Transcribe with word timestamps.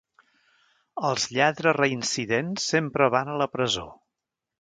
Els 1.09 1.25
lladres 1.35 1.77
reincidents 1.77 2.65
sempre 2.73 3.11
van 3.17 3.31
a 3.35 3.37
la 3.43 3.49
presó 3.59 3.85